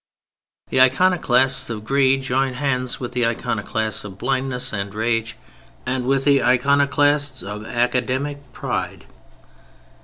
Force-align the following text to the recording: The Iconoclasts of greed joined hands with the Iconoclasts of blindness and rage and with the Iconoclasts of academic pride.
The 0.71 0.81
Iconoclasts 0.81 1.69
of 1.69 1.85
greed 1.85 2.23
joined 2.23 2.55
hands 2.55 2.99
with 2.99 3.11
the 3.11 3.23
Iconoclasts 3.27 4.03
of 4.03 4.17
blindness 4.17 4.73
and 4.73 4.91
rage 4.95 5.37
and 5.85 6.07
with 6.07 6.23
the 6.25 6.43
Iconoclasts 6.43 7.43
of 7.43 7.67
academic 7.67 8.51
pride. 8.51 9.05